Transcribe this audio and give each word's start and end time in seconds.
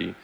Jackie 0.00 0.14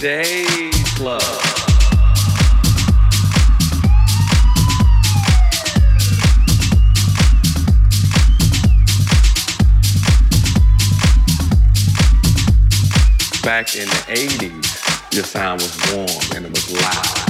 jockey. 0.00 0.70
back 13.42 13.74
in 13.74 13.88
the 13.88 13.94
80s, 14.08 15.14
your 15.14 15.24
sound 15.24 15.60
was 15.60 15.76
warm 15.92 16.36
and 16.36 16.46
it 16.46 16.50
was 16.50 16.70
loud. 16.72 17.29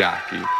Jockey. 0.00 0.59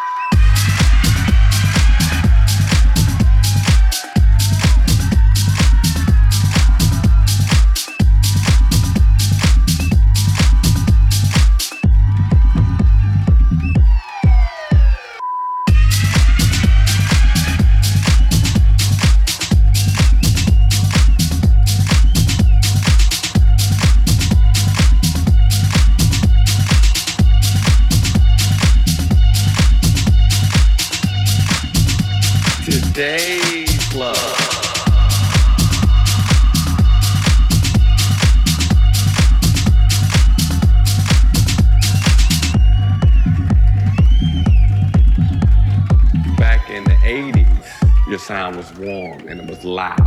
lá. 49.64 49.99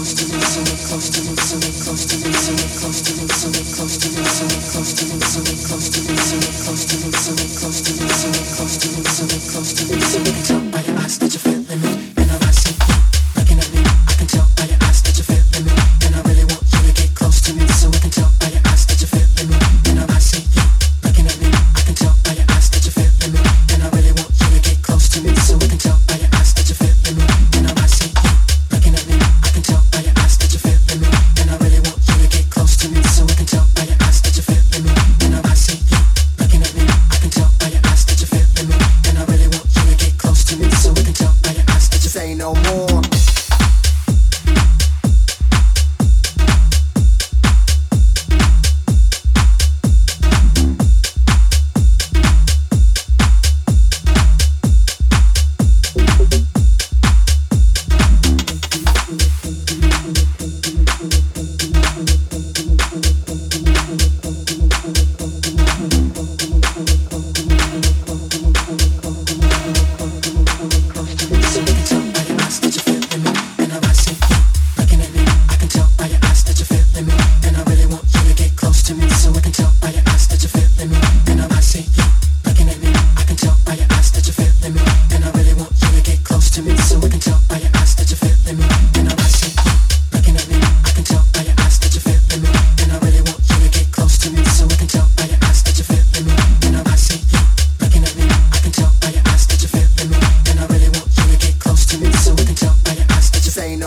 Close 0.00 0.14
to 0.14 0.34
me, 0.34 0.40
so 0.40 0.60
it 0.62 0.80
comes 0.88 1.10
to 1.10 1.20
me, 1.20 1.36
so 1.36 1.56
it 1.58 1.60
to 1.60 2.16
me, 2.16 2.32
so 2.32 2.52
it 2.56 3.04
to 3.04 3.12
me, 3.20 3.28
so 3.28 3.48
it 3.50 4.00
to 4.00 4.08
me, 4.08 4.24
so 4.24 4.80
it 4.80 4.96
to 4.96 5.04
me, 5.04 5.20
so 5.20 5.76
it 5.76 5.92
to 5.92 5.99
me. 5.99 5.99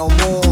no 0.04 0.10
more. 0.18 0.43